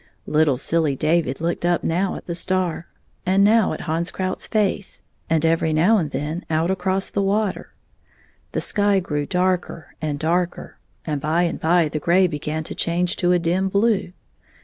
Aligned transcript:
Little 0.25 0.57
silly 0.57 0.95
David 0.95 1.39
looked 1.41 1.63
up 1.63 1.83
now 1.83 2.15
at 2.15 2.25
the 2.25 2.33
star, 2.33 2.87
and 3.23 3.43
now 3.43 3.71
at 3.71 3.81
Hans 3.81 4.09
Krouf 4.09 4.37
s 4.37 4.47
face, 4.47 5.03
and 5.29 5.45
every 5.45 5.73
now 5.73 5.99
and 5.99 6.09
then 6.09 6.43
out 6.49 6.71
across 6.71 7.11
the 7.11 7.21
water. 7.21 7.75
The 8.53 8.61
sky 8.61 8.99
grew 8.99 9.27
darker 9.27 9.93
and 10.01 10.17
darker, 10.17 10.79
and 11.05 11.21
by 11.21 11.43
and 11.43 11.59
by 11.59 11.87
the 11.87 11.99
gray 11.99 12.25
be 12.25 12.39
gan 12.39 12.63
to 12.63 12.73
change 12.73 13.15
to 13.17 13.31
a 13.31 13.37
dim 13.37 13.69
blue. 13.69 14.13